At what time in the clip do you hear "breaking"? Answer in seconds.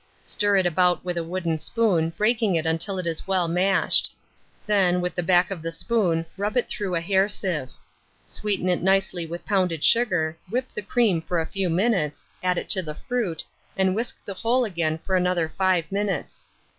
2.17-2.55